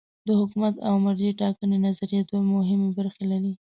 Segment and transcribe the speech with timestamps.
[0.27, 3.51] د حاکمیت او مرجع ټاکنې نظریه دوه مهمې برخې لري.